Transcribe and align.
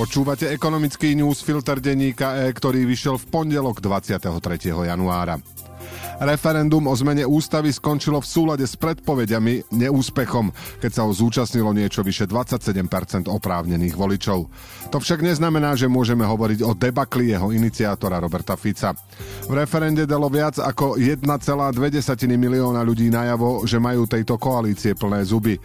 Počúvate 0.00 0.48
ekonomický 0.48 1.12
newsfilter 1.12 1.76
denníka 1.76 2.48
E, 2.48 2.56
ktorý 2.56 2.88
vyšiel 2.88 3.20
v 3.20 3.28
pondelok 3.28 3.84
23. 3.84 4.32
januára. 4.88 5.36
Referendum 6.20 6.84
o 6.84 6.92
zmene 6.92 7.24
ústavy 7.24 7.72
skončilo 7.72 8.20
v 8.20 8.28
súlade 8.28 8.68
s 8.68 8.76
predpovediami 8.76 9.72
neúspechom, 9.72 10.52
keď 10.76 10.90
sa 10.92 11.02
ho 11.08 11.16
zúčastnilo 11.16 11.72
niečo 11.72 12.04
vyše 12.04 12.28
27% 12.28 13.24
oprávnených 13.24 13.96
voličov. 13.96 14.44
To 14.92 15.00
však 15.00 15.24
neznamená, 15.24 15.72
že 15.80 15.88
môžeme 15.88 16.28
hovoriť 16.28 16.60
o 16.60 16.76
debakli 16.76 17.32
jeho 17.32 17.56
iniciátora 17.56 18.20
Roberta 18.20 18.52
Fica. 18.60 18.92
V 19.48 19.52
referende 19.56 20.04
dalo 20.04 20.28
viac 20.28 20.60
ako 20.60 21.00
1,2 21.00 21.24
milióna 22.36 22.84
ľudí 22.84 23.08
najavo, 23.08 23.64
že 23.64 23.80
majú 23.80 24.04
tejto 24.04 24.36
koalície 24.36 24.92
plné 24.92 25.24
zuby. 25.24 25.56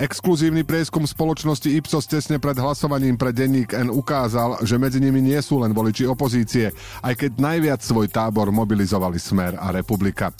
Exkluzívny 0.00 0.64
prieskum 0.64 1.04
spoločnosti 1.04 1.68
Ipsos 1.68 2.08
tesne 2.08 2.40
pred 2.40 2.56
hlasovaním 2.56 3.20
pre 3.20 3.36
denník 3.36 3.76
N 3.76 3.92
ukázal, 3.92 4.64
že 4.64 4.80
medzi 4.80 5.04
nimi 5.04 5.20
nie 5.20 5.36
sú 5.44 5.60
len 5.60 5.76
voliči 5.76 6.08
opozície, 6.08 6.72
aj 7.04 7.12
keď 7.12 7.30
najviac 7.36 7.84
svoj 7.84 8.08
tábor 8.08 8.48
mobilizovali 8.48 9.20
Smer 9.20 9.60
a 9.60 9.68
Republika 9.68 9.97
republika. 9.98 10.30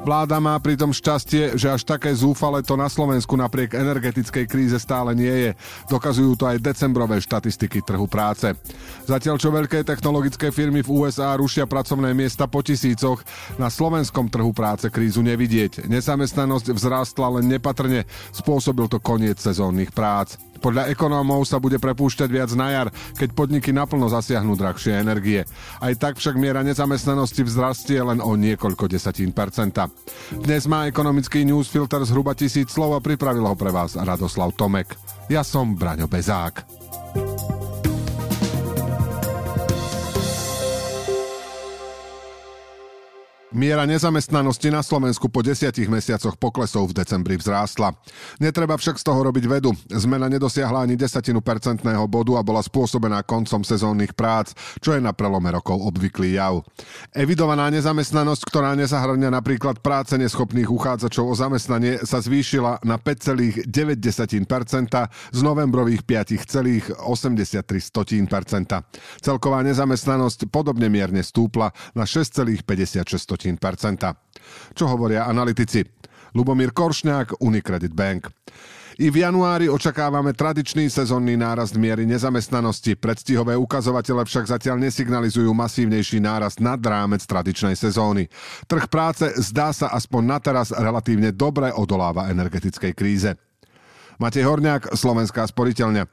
Vláda 0.00 0.40
má 0.40 0.56
pritom 0.56 0.96
šťastie, 0.96 1.60
že 1.60 1.68
až 1.68 1.84
také 1.84 2.08
zúfale 2.16 2.64
to 2.64 2.72
na 2.72 2.88
Slovensku 2.88 3.36
napriek 3.36 3.76
energetickej 3.76 4.44
kríze 4.48 4.76
stále 4.80 5.12
nie 5.12 5.28
je. 5.28 5.50
Dokazujú 5.92 6.40
to 6.40 6.48
aj 6.48 6.60
decembrové 6.60 7.20
štatistiky 7.20 7.84
trhu 7.84 8.08
práce. 8.08 8.48
Zatiaľ 9.04 9.36
čo 9.36 9.52
veľké 9.52 9.84
technologické 9.84 10.48
firmy 10.52 10.80
v 10.80 11.04
USA 11.04 11.36
rušia 11.36 11.68
pracovné 11.68 12.16
miesta 12.16 12.48
po 12.48 12.64
tisícoch, 12.64 13.20
na 13.60 13.68
slovenskom 13.68 14.32
trhu 14.32 14.56
práce 14.56 14.88
krízu 14.88 15.20
nevidieť. 15.20 15.84
Nezamestnanosť 15.84 16.72
vzrástla 16.72 17.40
len 17.40 17.52
nepatrne, 17.52 18.08
spôsobil 18.32 18.88
to 18.88 19.04
koniec 19.04 19.36
sezónnych 19.36 19.92
prác. 19.92 20.40
Podľa 20.60 20.92
ekonómov 20.92 21.48
sa 21.48 21.56
bude 21.56 21.80
prepúšťať 21.80 22.28
viac 22.28 22.50
na 22.54 22.68
jar, 22.70 22.88
keď 23.16 23.32
podniky 23.32 23.72
naplno 23.72 24.12
zasiahnu 24.12 24.54
drahšie 24.54 25.00
energie. 25.00 25.42
Aj 25.80 25.92
tak 25.96 26.20
však 26.20 26.36
miera 26.36 26.60
nezamestnanosti 26.60 27.42
vzrastie 27.44 28.00
len 28.00 28.20
o 28.20 28.36
niekoľko 28.36 28.86
desatín 28.86 29.32
percenta. 29.32 29.88
Dnes 30.30 30.68
má 30.68 30.86
ekonomický 30.86 31.42
newsfilter 31.48 32.04
zhruba 32.04 32.36
tisíc 32.36 32.70
slov 32.70 32.96
a 32.96 33.00
pripravil 33.00 33.44
ho 33.48 33.56
pre 33.56 33.72
vás 33.72 33.96
Radoslav 33.96 34.52
Tomek. 34.54 34.92
Ja 35.32 35.40
som 35.40 35.74
Braňo 35.74 36.06
Bezák. 36.06 36.79
Miera 43.50 43.82
nezamestnanosti 43.82 44.70
na 44.70 44.78
Slovensku 44.78 45.26
po 45.26 45.42
desiatich 45.42 45.90
mesiacoch 45.90 46.38
poklesov 46.38 46.94
v 46.94 47.02
decembri 47.02 47.34
vzrástla. 47.34 47.90
Netreba 48.38 48.78
však 48.78 48.94
z 48.94 49.02
toho 49.02 49.26
robiť 49.26 49.44
vedu. 49.50 49.74
Zmena 49.90 50.30
nedosiahla 50.30 50.86
ani 50.86 50.94
desatinu 50.94 51.42
percentného 51.42 52.06
bodu 52.06 52.38
a 52.38 52.46
bola 52.46 52.62
spôsobená 52.62 53.26
koncom 53.26 53.66
sezónnych 53.66 54.14
prác, 54.14 54.54
čo 54.78 54.94
je 54.94 55.02
na 55.02 55.10
prelome 55.10 55.50
rokov 55.50 55.82
obvyklý 55.82 56.38
jav. 56.38 56.62
Evidovaná 57.10 57.74
nezamestnanosť, 57.74 58.42
ktorá 58.46 58.78
nezahrania 58.78 59.34
napríklad 59.34 59.82
práce 59.82 60.14
neschopných 60.14 60.70
uchádzačov 60.70 61.26
o 61.26 61.34
zamestnanie, 61.34 62.06
sa 62.06 62.22
zvýšila 62.22 62.86
na 62.86 63.02
5,9% 63.02 63.66
z 65.34 65.40
novembrových 65.42 66.06
5,83%. 66.06 67.02
Celková 69.18 69.58
nezamestnanosť 69.66 70.46
podobne 70.54 70.86
mierne 70.86 71.26
stúpla 71.26 71.74
na 71.98 72.06
6,56%. 72.06 73.39
Čo 74.76 74.84
hovoria 74.90 75.24
analytici? 75.24 75.80
Lubomír 76.36 76.70
Koršňák, 76.70 77.42
Unicredit 77.42 77.90
Bank. 77.90 78.28
I 79.00 79.08
v 79.08 79.24
januári 79.24 79.64
očakávame 79.64 80.36
tradičný 80.36 80.92
sezónny 80.92 81.32
nárast 81.32 81.72
miery 81.72 82.04
nezamestnanosti. 82.04 83.00
Predstihové 83.00 83.56
ukazovatele 83.56 84.28
však 84.28 84.52
zatiaľ 84.52 84.76
nesignalizujú 84.76 85.48
masívnejší 85.56 86.20
nárast 86.20 86.60
nad 86.60 86.76
rámec 86.84 87.24
tradičnej 87.24 87.72
sezóny. 87.80 88.28
Trh 88.68 88.84
práce 88.92 89.24
zdá 89.40 89.72
sa 89.72 89.88
aspoň 89.96 90.22
na 90.28 90.38
teraz 90.38 90.68
relatívne 90.68 91.32
dobre 91.32 91.72
odoláva 91.72 92.28
energetickej 92.28 92.92
kríze. 92.92 93.32
Matej 94.20 94.44
Horňák, 94.44 94.92
Slovenská 94.92 95.48
sporiteľňa. 95.48 96.04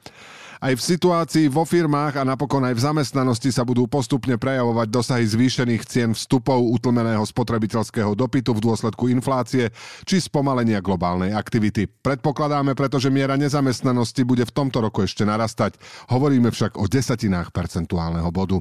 Aj 0.57 0.73
v 0.73 0.81
situácii 0.81 1.53
vo 1.53 1.69
firmách 1.69 2.17
a 2.17 2.23
napokon 2.25 2.65
aj 2.65 2.73
v 2.73 2.85
zamestnanosti 2.89 3.53
sa 3.53 3.61
budú 3.61 3.85
postupne 3.85 4.41
prejavovať 4.41 4.87
dosahy 4.89 5.25
zvýšených 5.29 5.83
cien 5.85 6.09
vstupov 6.17 6.57
utlmeného 6.73 7.21
spotrebiteľského 7.21 8.17
dopytu 8.17 8.57
v 8.57 8.63
dôsledku 8.65 9.05
inflácie 9.13 9.69
či 10.09 10.17
spomalenia 10.17 10.81
globálnej 10.81 11.37
aktivity. 11.37 11.85
Predpokladáme 11.85 12.73
preto, 12.73 12.97
že 12.97 13.13
miera 13.13 13.37
nezamestnanosti 13.37 14.25
bude 14.25 14.49
v 14.49 14.55
tomto 14.55 14.81
roku 14.81 15.05
ešte 15.05 15.29
narastať. 15.29 15.77
Hovoríme 16.09 16.49
však 16.49 16.81
o 16.81 16.89
desatinách 16.89 17.53
percentuálneho 17.53 18.33
bodu. 18.33 18.57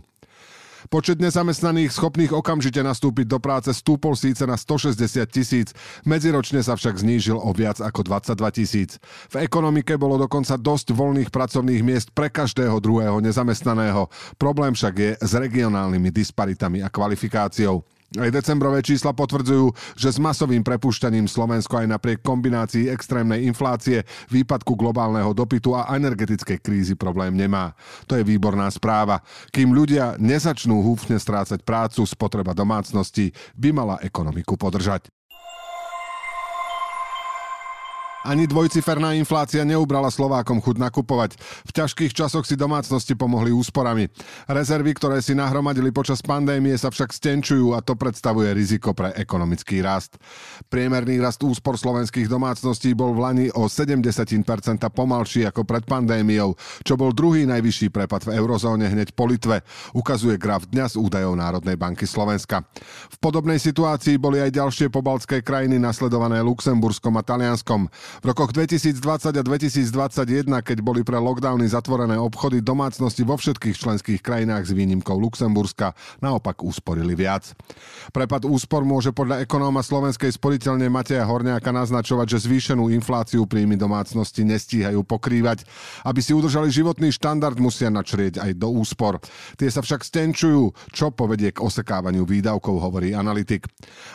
Počet 0.86 1.18
nezamestnaných 1.18 1.90
schopných 1.90 2.30
okamžite 2.30 2.78
nastúpiť 2.78 3.26
do 3.26 3.38
práce 3.42 3.74
stúpol 3.74 4.14
síce 4.14 4.46
na 4.46 4.54
160 4.54 4.96
tisíc, 5.26 5.68
medziročne 6.06 6.62
sa 6.62 6.78
však 6.78 7.02
znížil 7.02 7.34
o 7.34 7.50
viac 7.50 7.82
ako 7.82 8.06
22 8.06 8.38
tisíc. 8.54 8.90
V 9.26 9.42
ekonomike 9.42 9.98
bolo 9.98 10.14
dokonca 10.14 10.54
dosť 10.54 10.94
voľných 10.94 11.30
pracovných 11.34 11.82
miest 11.82 12.14
pre 12.14 12.30
každého 12.30 12.78
druhého 12.78 13.18
nezamestnaného. 13.18 14.06
Problém 14.38 14.78
však 14.78 14.94
je 14.94 15.10
s 15.18 15.32
regionálnymi 15.34 16.10
disparitami 16.14 16.86
a 16.86 16.88
kvalifikáciou. 16.88 17.82
Aj 18.14 18.30
decembrové 18.30 18.86
čísla 18.86 19.10
potvrdzujú, 19.10 19.74
že 19.98 20.14
s 20.14 20.18
masovým 20.22 20.62
prepušťaním 20.62 21.26
Slovensko 21.26 21.82
aj 21.82 21.90
napriek 21.90 22.22
kombinácii 22.22 22.86
extrémnej 22.86 23.42
inflácie, 23.50 24.06
výpadku 24.30 24.78
globálneho 24.78 25.34
dopytu 25.34 25.74
a 25.74 25.90
energetickej 25.98 26.62
krízy 26.62 26.94
problém 26.94 27.34
nemá. 27.34 27.74
To 28.06 28.14
je 28.14 28.22
výborná 28.22 28.70
správa. 28.70 29.26
Kým 29.50 29.74
ľudia 29.74 30.14
nezačnú 30.22 30.86
húfne 30.86 31.18
strácať 31.18 31.66
prácu, 31.66 32.06
spotreba 32.06 32.54
domácností 32.54 33.34
by 33.58 33.74
mala 33.74 33.96
ekonomiku 34.06 34.54
podržať. 34.54 35.15
Ani 38.26 38.50
dvojciferná 38.50 39.14
inflácia 39.14 39.62
neubrala 39.62 40.10
Slovákom 40.10 40.58
chuť 40.58 40.82
nakupovať. 40.82 41.38
V 41.62 41.70
ťažkých 41.70 42.10
časoch 42.10 42.42
si 42.42 42.58
domácnosti 42.58 43.14
pomohli 43.14 43.54
úsporami. 43.54 44.10
Rezervy, 44.50 44.98
ktoré 44.98 45.22
si 45.22 45.30
nahromadili 45.38 45.94
počas 45.94 46.26
pandémie, 46.26 46.74
sa 46.74 46.90
však 46.90 47.14
stenčujú 47.14 47.78
a 47.78 47.86
to 47.86 47.94
predstavuje 47.94 48.50
riziko 48.50 48.98
pre 48.98 49.14
ekonomický 49.14 49.78
rast. 49.78 50.18
Priemerný 50.66 51.22
rast 51.22 51.38
úspor 51.46 51.78
slovenských 51.78 52.26
domácností 52.26 52.98
bol 52.98 53.14
v 53.14 53.22
Lani 53.22 53.46
o 53.54 53.70
70% 53.70 54.42
pomalší 54.90 55.46
ako 55.46 55.62
pred 55.62 55.86
pandémiou, 55.86 56.58
čo 56.82 56.98
bol 56.98 57.14
druhý 57.14 57.46
najvyšší 57.46 57.94
prepad 57.94 58.26
v 58.26 58.42
eurozóne 58.42 58.90
hneď 58.90 59.14
po 59.14 59.30
Litve, 59.30 59.62
ukazuje 59.94 60.34
graf 60.34 60.66
dňa 60.66 60.90
z 60.90 60.94
údajov 60.98 61.38
Národnej 61.38 61.78
banky 61.78 62.10
Slovenska. 62.10 62.66
V 63.06 63.16
podobnej 63.22 63.62
situácii 63.62 64.18
boli 64.18 64.42
aj 64.42 64.50
ďalšie 64.50 64.90
pobaltské 64.90 65.46
krajiny 65.46 65.78
nasledované 65.78 66.42
Luxemburskom 66.42 67.14
a 67.14 67.22
Talianskom. 67.22 67.86
V 68.16 68.32
rokoch 68.32 68.56
2020 68.56 69.36
a 69.36 69.42
2021, 69.44 70.48
keď 70.64 70.78
boli 70.80 71.04
pre 71.04 71.20
lockdowny 71.20 71.68
zatvorené 71.68 72.16
obchody, 72.16 72.64
domácnosti 72.64 73.20
vo 73.28 73.36
všetkých 73.36 73.76
členských 73.76 74.20
krajinách 74.24 74.64
s 74.64 74.72
výnimkou 74.72 75.20
Luxemburska 75.20 75.92
naopak 76.24 76.64
úsporili 76.64 77.12
viac. 77.12 77.52
Prepad 78.16 78.48
úspor 78.48 78.88
môže 78.88 79.12
podľa 79.12 79.44
ekonóma 79.44 79.84
slovenskej 79.84 80.32
sporiteľne 80.32 80.88
Mateja 80.88 81.28
Horňáka 81.28 81.68
naznačovať, 81.76 82.40
že 82.40 82.48
zvýšenú 82.48 82.88
infláciu 82.88 83.44
príjmy 83.44 83.76
domácnosti 83.76 84.48
nestíhajú 84.48 85.04
pokrývať. 85.04 85.68
Aby 86.00 86.24
si 86.24 86.32
udržali 86.32 86.72
životný 86.72 87.12
štandard, 87.12 87.60
musia 87.60 87.92
načrieť 87.92 88.40
aj 88.40 88.56
do 88.56 88.72
úspor. 88.72 89.20
Tie 89.60 89.68
sa 89.68 89.84
však 89.84 90.00
stenčujú, 90.00 90.72
čo 90.88 91.12
povedie 91.12 91.52
k 91.52 91.60
osekávaniu 91.60 92.24
výdavkov, 92.24 92.80
hovorí 92.80 93.12
analytik. 93.12 93.68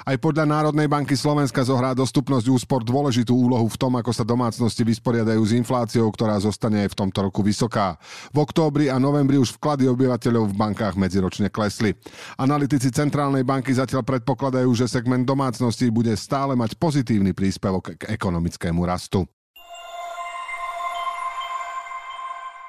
Aj 0.09 0.17
podľa 0.17 0.49
Národnej 0.49 0.89
banky 0.89 1.13
Slovenska 1.13 1.61
zohrá 1.61 1.93
dostupnosť 1.93 2.49
úspor 2.49 2.81
dôležitú 2.81 3.37
úlohu 3.37 3.69
v 3.69 3.77
tom, 3.77 3.90
tom, 3.91 3.99
ako 3.99 4.11
sa 4.15 4.23
domácnosti 4.23 4.87
vysporiadajú 4.87 5.43
s 5.43 5.51
infláciou, 5.51 6.07
ktorá 6.15 6.39
zostane 6.39 6.87
aj 6.87 6.95
v 6.95 6.99
tomto 7.03 7.27
roku 7.27 7.43
vysoká. 7.43 7.99
V 8.31 8.39
októbri 8.39 8.87
a 8.87 8.95
novembri 8.95 9.35
už 9.35 9.59
vklady 9.59 9.91
obyvateľov 9.91 10.47
v 10.47 10.55
bankách 10.55 10.95
medziročne 10.95 11.51
klesli. 11.51 11.91
Analytici 12.39 12.87
Centrálnej 12.87 13.43
banky 13.43 13.75
zatiaľ 13.75 14.07
predpokladajú, 14.07 14.71
že 14.71 14.87
segment 14.87 15.27
domácností 15.27 15.91
bude 15.91 16.15
stále 16.15 16.55
mať 16.55 16.79
pozitívny 16.79 17.35
príspevok 17.35 17.99
k 17.99 18.15
ekonomickému 18.15 18.79
rastu. 18.87 19.27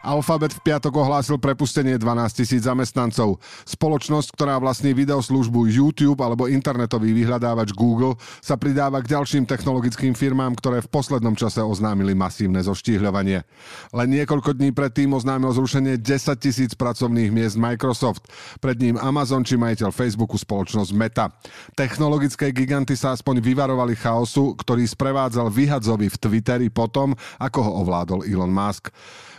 Alphabet 0.02 0.50
v 0.50 0.66
piatok 0.66 0.99
ohlásil 0.99 1.38
prepustenie 1.38 1.94
12 1.94 2.43
tisíc 2.43 2.66
zamestnancov. 2.66 3.38
Spoločnosť, 3.62 4.34
ktorá 4.34 4.58
vlastní 4.58 4.90
videoslužbu 4.99 5.70
YouTube 5.70 6.19
alebo 6.26 6.50
internetový 6.50 7.14
vyhľadávač 7.14 7.70
Google, 7.70 8.19
sa 8.43 8.58
pridáva 8.58 8.99
k 8.99 9.14
ďalším 9.14 9.46
technologickým 9.46 10.19
firmám, 10.19 10.58
ktoré 10.58 10.82
v 10.82 10.90
poslednom 10.90 11.38
čase 11.38 11.62
oznámili 11.62 12.19
masívne 12.19 12.58
zoštíhľovanie. 12.58 13.46
Len 13.94 14.08
niekoľko 14.10 14.58
dní 14.58 14.75
predtým 14.75 15.14
oznámil 15.14 15.54
zrušenie 15.54 16.02
10 16.02 16.34
tisíc 16.43 16.75
pracovných 16.75 17.31
miest 17.31 17.55
Microsoft. 17.55 18.26
Pred 18.58 18.82
ním 18.82 18.96
Amazon 18.98 19.46
či 19.46 19.55
majiteľ 19.55 19.94
Facebooku 19.94 20.34
spoločnosť 20.34 20.90
Meta. 20.98 21.31
Technologické 21.78 22.50
giganty 22.50 22.98
sa 22.98 23.14
aspoň 23.14 23.38
vyvarovali 23.38 23.94
chaosu, 23.94 24.58
ktorý 24.58 24.82
sprevádzal 24.82 25.46
vyhadzovi 25.46 26.10
v 26.10 26.16
Twitteri 26.19 26.69
potom, 26.75 27.14
ako 27.38 27.58
ho 27.62 27.72
ovládol 27.87 28.26
Elon 28.26 28.50
Musk. 28.50 28.90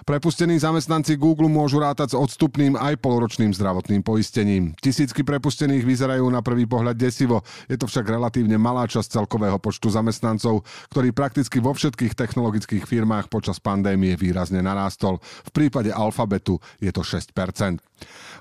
Prepustení 0.04 0.60
zamestnanci 0.60 1.16
Google 1.16 1.48
môžu 1.48 1.80
rátať 1.80 2.12
s 2.12 2.20
odstupným 2.20 2.76
aj 2.76 3.00
poloročným 3.00 3.56
zdravotným 3.56 4.04
poistením. 4.04 4.76
Tisícky 4.76 5.24
prepustených 5.24 5.88
vyzerajú 5.88 6.28
na 6.28 6.44
prvý 6.44 6.68
pohľad 6.68 7.00
desivo, 7.00 7.40
je 7.72 7.80
to 7.80 7.88
však 7.88 8.12
relatívne 8.12 8.60
malá 8.60 8.84
časť 8.84 9.24
celkového 9.24 9.56
počtu 9.64 9.88
zamestnancov, 9.88 10.68
ktorý 10.92 11.16
prakticky 11.16 11.64
vo 11.64 11.72
všetkých 11.72 12.20
technologických 12.20 12.84
firmách 12.84 13.32
počas 13.32 13.64
pandémie 13.64 14.20
výrazne 14.20 14.60
narástol. 14.60 15.24
V 15.48 15.52
prípade 15.56 15.96
Alfabetu 15.96 16.60
je 16.84 16.92
to 16.92 17.00
6%. 17.00 17.80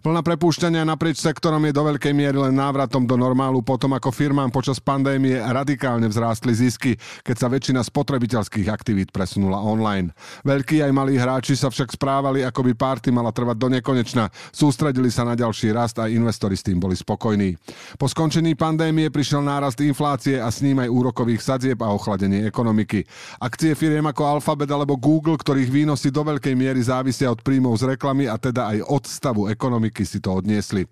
Vlna 0.03 0.27
prepúšťania 0.27 0.83
naprieč 0.83 1.23
sektorom 1.23 1.63
je 1.63 1.71
do 1.71 1.87
veľkej 1.87 2.11
miery 2.11 2.35
len 2.35 2.59
návratom 2.59 3.07
do 3.07 3.15
normálu 3.15 3.63
potom, 3.63 3.95
ako 3.95 4.11
firmám 4.11 4.51
počas 4.51 4.83
pandémie 4.83 5.39
radikálne 5.39 6.11
vzrástli 6.11 6.51
zisky, 6.51 6.99
keď 7.23 7.37
sa 7.39 7.47
väčšina 7.47 7.87
spotrebiteľských 7.87 8.67
aktivít 8.67 9.15
presunula 9.15 9.63
online. 9.63 10.11
Veľkí 10.43 10.83
aj 10.83 10.91
malí 10.91 11.15
hráči 11.15 11.52
sa 11.55 11.69
však 11.69 11.95
správali, 11.97 12.45
ako 12.45 12.67
by 12.69 12.73
párty 12.77 13.09
mala 13.13 13.35
trvať 13.35 13.57
do 13.59 13.69
nekonečna. 13.73 14.29
Sústredili 14.53 15.11
sa 15.11 15.27
na 15.27 15.35
ďalší 15.35 15.75
rast 15.75 15.99
a 15.99 16.07
investori 16.07 16.55
s 16.55 16.65
tým 16.65 16.79
boli 16.79 16.95
spokojní. 16.95 17.57
Po 17.99 18.07
skončení 18.07 18.55
pandémie 18.55 19.11
prišiel 19.11 19.43
nárast 19.45 19.81
inflácie 19.83 20.39
a 20.39 20.49
s 20.49 20.65
ním 20.65 20.81
aj 20.81 20.89
úrokových 20.89 21.43
sadzieb 21.43 21.79
a 21.83 21.93
ochladenie 21.93 22.47
ekonomiky. 22.47 23.05
Akcie 23.43 23.75
firiem 23.75 24.07
ako 24.07 24.39
Alphabet 24.39 24.71
alebo 24.71 24.95
Google, 24.95 25.37
ktorých 25.37 25.69
výnosy 25.69 26.15
do 26.15 26.23
veľkej 26.23 26.55
miery 26.55 26.81
závisia 26.81 27.29
od 27.29 27.43
príjmov 27.43 27.77
z 27.83 27.99
reklamy 27.99 28.31
a 28.31 28.39
teda 28.39 28.73
aj 28.73 28.79
od 28.87 29.05
stavu 29.05 29.43
ekonomiky 29.51 30.07
si 30.07 30.23
to 30.23 30.39
odniesli. 30.39 30.87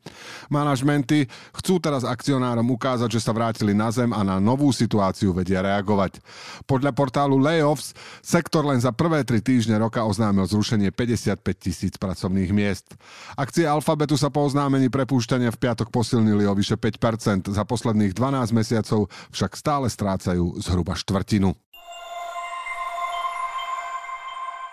Manažmenty 0.51 1.31
chcú 1.55 1.79
teraz 1.79 2.03
akcionárom 2.03 2.67
ukázať, 2.75 3.07
že 3.15 3.23
sa 3.23 3.31
vrátili 3.31 3.71
na 3.71 3.95
zem 3.95 4.11
a 4.11 4.27
na 4.27 4.43
novú 4.43 4.75
situáciu 4.75 5.31
vedia 5.31 5.63
reagovať. 5.63 6.19
Podľa 6.67 6.91
portálu 6.91 7.39
Layoffs 7.39 7.95
sektor 8.19 8.67
len 8.67 8.83
za 8.83 8.91
prvé 8.91 9.23
tri 9.23 9.39
týždne 9.39 9.79
roka 9.79 10.03
oznámil 10.03 10.50
zrušenie 10.51 10.91
55 10.91 11.39
tisíc 11.57 11.95
pracovných 11.95 12.51
miest. 12.51 12.99
Akcie 13.39 13.65
Alfabetu 13.65 14.19
sa 14.19 14.29
po 14.29 14.43
oznámení 14.43 14.91
prepúšťania 14.91 15.55
v 15.55 15.61
piatok 15.63 15.95
posilnili 15.95 16.45
o 16.51 16.53
vyše 16.59 16.75
5%, 16.75 17.55
za 17.55 17.63
posledných 17.63 18.11
12 18.11 18.51
mesiacov 18.51 19.07
však 19.31 19.53
stále 19.55 19.87
strácajú 19.87 20.59
zhruba 20.59 20.99
štvrtinu. 20.99 21.55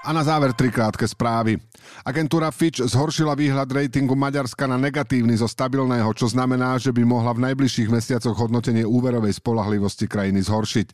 A 0.06 0.16
na 0.16 0.24
záver 0.24 0.56
tri 0.56 0.72
krátke 0.72 1.04
správy. 1.04 1.60
Agentúra 2.08 2.48
Fitch 2.54 2.80
zhoršila 2.80 3.36
výhľad 3.36 3.68
ratingu 3.68 4.16
Maďarska 4.16 4.64
na 4.64 4.80
negatívny 4.80 5.36
zo 5.36 5.52
stabilného, 5.52 6.08
čo 6.16 6.32
znamená, 6.32 6.80
že 6.80 6.96
by 6.96 7.04
mohla 7.04 7.36
v 7.36 7.44
najbližších 7.52 7.92
mesiacoch 7.92 8.40
hodnotenie 8.40 8.88
úverovej 8.88 9.36
spolahlivosti 9.36 10.08
krajiny 10.08 10.48
zhoršiť. 10.48 10.88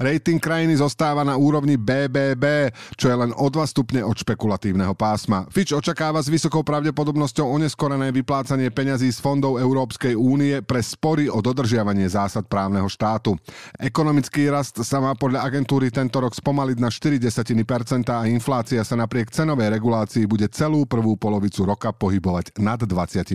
Rating 0.00 0.40
krajiny 0.40 0.80
zostáva 0.80 1.20
na 1.28 1.36
úrovni 1.36 1.76
BBB, 1.76 2.72
čo 2.96 3.12
je 3.12 3.16
len 3.20 3.36
o 3.36 3.52
2 3.52 3.68
stupne 3.68 4.00
od 4.00 4.16
špekulatívneho 4.16 4.96
pásma. 4.96 5.44
Fitch 5.52 5.76
očakáva 5.76 6.24
s 6.24 6.32
vysokou 6.32 6.64
pravdepodobnosťou 6.64 7.44
oneskorené 7.44 8.16
vyplácanie 8.16 8.72
peňazí 8.72 9.12
z 9.12 9.20
fondov 9.20 9.60
Európskej 9.60 10.16
únie 10.16 10.64
pre 10.64 10.80
spory 10.80 11.28
o 11.28 11.44
dodržiavanie 11.44 12.08
zásad 12.08 12.48
právneho 12.48 12.88
štátu. 12.88 13.36
Ekonomický 13.76 14.48
rast 14.48 14.80
sa 14.80 15.04
má 15.04 15.12
podľa 15.12 15.44
agentúry 15.44 15.92
tento 15.92 16.16
rok 16.16 16.32
spomaliť 16.32 16.78
na 16.80 16.88
0,4% 16.88 18.08
a 18.08 18.24
inflácia 18.24 18.53
inflácia 18.54 18.86
sa 18.86 18.94
napriek 18.94 19.34
cenovej 19.34 19.66
regulácii 19.66 20.30
bude 20.30 20.46
celú 20.46 20.86
prvú 20.86 21.18
polovicu 21.18 21.66
roka 21.66 21.90
pohybovať 21.90 22.54
nad 22.62 22.78
20%. 22.78 23.34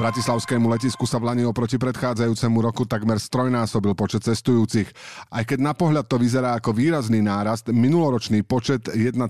Bratislavskému 0.00 0.64
letisku 0.72 1.04
sa 1.04 1.20
v 1.20 1.28
Lani 1.28 1.44
oproti 1.44 1.76
predchádzajúcemu 1.76 2.58
roku 2.64 2.88
takmer 2.88 3.20
strojnásobil 3.20 3.92
počet 3.92 4.24
cestujúcich. 4.24 4.88
Aj 5.28 5.44
keď 5.44 5.60
na 5.60 5.76
pohľad 5.76 6.08
to 6.08 6.16
vyzerá 6.16 6.56
ako 6.56 6.72
výrazný 6.72 7.20
nárast, 7.20 7.68
minuloročný 7.68 8.40
počet 8.40 8.88
1,4 8.88 9.20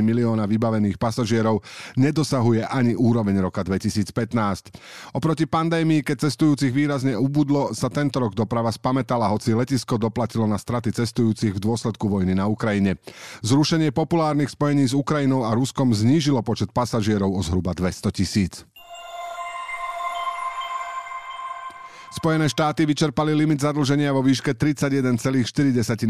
milióna 0.00 0.48
vybavených 0.48 0.96
pasažierov 0.96 1.60
nedosahuje 1.92 2.64
ani 2.64 2.96
úroveň 2.96 3.36
roka 3.44 3.60
2015. 3.60 5.12
Oproti 5.12 5.44
pandémii, 5.44 6.00
keď 6.00 6.24
cestujúcich 6.24 6.72
výrazne 6.72 7.12
ubudlo, 7.12 7.76
sa 7.76 7.92
tento 7.92 8.16
rok 8.16 8.32
doprava 8.32 8.72
spametala, 8.72 9.28
hoci 9.28 9.52
letisko 9.52 10.00
doplatilo 10.00 10.48
na 10.48 10.56
straty 10.56 10.88
cestujúcich 10.88 11.52
v 11.52 11.60
dôsledku 11.60 12.08
vojny 12.08 12.32
na 12.32 12.48
Ukrajine. 12.48 12.96
Zrušenie 13.44 13.92
populárnych 13.92 14.56
spojení 14.56 14.88
s 14.88 14.96
Ukrajinou 14.96 15.44
a 15.44 15.52
Ruskom 15.52 15.92
znížilo 15.92 16.40
počet 16.40 16.72
pasažierov 16.72 17.28
o 17.28 17.44
zhruba 17.44 17.76
200 17.76 18.08
tisíc. 18.16 18.64
Spojené 22.16 22.48
štáty 22.48 22.88
vyčerpali 22.88 23.36
limit 23.36 23.60
zadlženia 23.60 24.08
vo 24.08 24.24
výške 24.24 24.56
31,4 24.56 25.20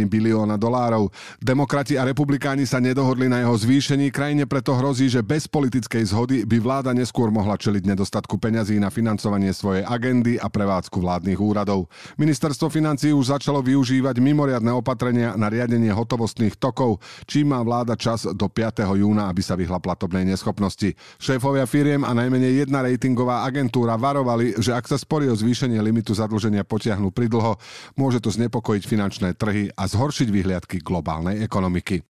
bilióna 0.07 0.55
dolárov. 0.55 1.11
Demokrati 1.43 1.99
a 1.99 2.07
republikáni 2.07 2.63
sa 2.63 2.79
nedohodli 2.79 3.27
na 3.27 3.43
jeho 3.43 3.59
zvýšení, 3.59 4.15
krajine 4.15 4.47
preto 4.47 4.79
hrozí, 4.79 5.11
že 5.11 5.27
bez 5.27 5.51
politickej 5.51 6.07
zhody 6.07 6.47
by 6.47 6.63
vláda 6.63 6.95
neskôr 6.95 7.35
mohla 7.35 7.59
čeliť 7.59 7.91
nedostatku 7.91 8.39
peňazí 8.39 8.79
na 8.79 8.87
financovanie 8.87 9.51
svojej 9.51 9.83
agendy 9.83 10.39
a 10.39 10.47
prevádzku 10.47 10.95
vládnych 11.03 11.43
úradov. 11.43 11.91
Ministerstvo 12.23 12.71
financí 12.71 13.11
už 13.11 13.35
začalo 13.35 13.59
využívať 13.59 14.23
mimoriadne 14.23 14.71
opatrenia 14.79 15.35
na 15.35 15.51
riadenie 15.51 15.91
hotovostných 15.91 16.55
tokov, 16.55 17.03
čím 17.27 17.51
má 17.51 17.59
vláda 17.67 17.99
čas 17.99 18.31
do 18.31 18.47
5. 18.47 18.87
júna, 18.95 19.27
aby 19.27 19.43
sa 19.43 19.59
vyhla 19.59 19.83
platobnej 19.83 20.23
neschopnosti. 20.23 20.95
Šéfovia 21.19 21.67
firiem 21.67 22.07
a 22.07 22.15
najmenej 22.15 22.63
jedna 22.63 22.87
ratingová 22.87 23.43
agentúra 23.43 23.99
varovali, 23.99 24.55
že 24.63 24.71
ak 24.71 24.87
sa 24.87 24.95
sporí 24.95 25.27
o 25.27 25.35
zvýšenie 25.35 25.83
limitu 25.83 25.96
limitu 25.97 26.13
zadlženia 26.13 26.61
potiahnu 26.69 27.09
pridlho, 27.09 27.57
môže 27.97 28.21
to 28.21 28.29
znepokojiť 28.29 28.85
finančné 28.85 29.33
trhy 29.33 29.73
a 29.73 29.89
zhoršiť 29.89 30.29
vyhliadky 30.29 30.85
globálnej 30.85 31.41
ekonomiky. 31.41 32.05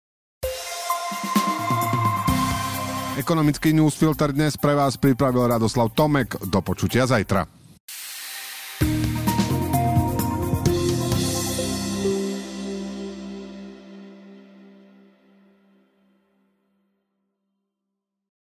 Ekonomický 3.16 3.70
newsfilter 3.70 4.34
dnes 4.34 4.58
pre 4.58 4.74
vás 4.74 4.98
pripravil 4.98 5.46
Radoslav 5.46 5.94
Tomek. 5.94 6.36
Do 6.50 6.60
počutia 6.60 7.06
zajtra. 7.06 7.55